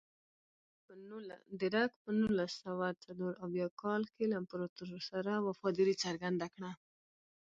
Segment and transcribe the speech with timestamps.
[1.61, 6.71] درګ په نولس سوه څلور اویا کال کې له امپراتور سره وفاداري څرګنده کړه.